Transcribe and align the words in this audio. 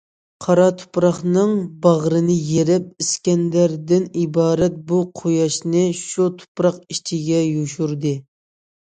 قارا 0.43 0.63
تۇپراقنىڭ 0.77 1.51
باغرىنى 1.83 2.37
يېرىپ، 2.51 2.87
ئىسكەندەردىن 3.03 4.07
ئىبارەت 4.21 4.79
بۇ 4.93 5.03
قۇياشنى 5.21 5.85
شۇ 6.01 6.27
تۇپراق 6.41 6.81
ئىچىگە 6.97 7.43
يوشۇردى. 7.43 8.15